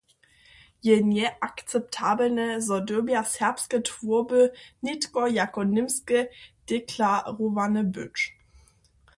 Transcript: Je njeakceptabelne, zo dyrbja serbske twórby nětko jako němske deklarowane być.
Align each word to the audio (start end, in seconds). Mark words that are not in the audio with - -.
Je 0.85 0.93
njeakceptabelne, 1.09 2.47
zo 2.67 2.79
dyrbja 2.91 3.21
serbske 3.33 3.81
twórby 3.89 4.41
nětko 4.89 5.27
jako 5.37 5.63
němske 5.75 6.27
deklarowane 6.73 7.83
być. 7.95 8.29